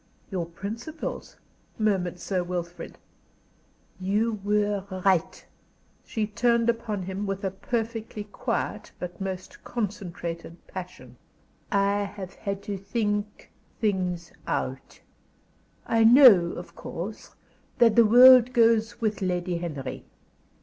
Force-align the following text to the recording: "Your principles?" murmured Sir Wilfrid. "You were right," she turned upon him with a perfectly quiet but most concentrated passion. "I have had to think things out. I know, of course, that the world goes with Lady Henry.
"Your 0.31 0.47
principles?" 0.47 1.35
murmured 1.77 2.19
Sir 2.19 2.41
Wilfrid. 2.43 2.97
"You 3.99 4.39
were 4.43 4.83
right," 5.05 5.45
she 6.03 6.25
turned 6.25 6.71
upon 6.71 7.03
him 7.03 7.27
with 7.27 7.43
a 7.43 7.51
perfectly 7.51 8.23
quiet 8.23 8.91
but 8.97 9.21
most 9.21 9.63
concentrated 9.63 10.57
passion. 10.65 11.17
"I 11.71 12.01
have 12.05 12.33
had 12.33 12.63
to 12.63 12.77
think 12.79 13.51
things 13.79 14.31
out. 14.47 15.01
I 15.85 16.03
know, 16.03 16.53
of 16.53 16.73
course, 16.75 17.35
that 17.77 17.95
the 17.95 18.03
world 18.03 18.53
goes 18.53 18.99
with 19.01 19.21
Lady 19.21 19.59
Henry. 19.59 20.03